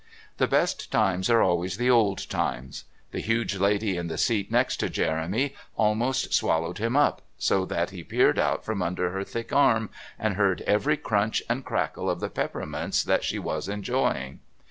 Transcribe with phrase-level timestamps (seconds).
[0.37, 2.85] The best times are always the old times.
[3.11, 7.91] The huge lady in the seat next to Jeremy almost swallowed him up, so that
[7.91, 12.19] he peered out from under her thick arm, and heard every crunch and crackle of
[12.19, 14.39] the peppermints that she was enjoying.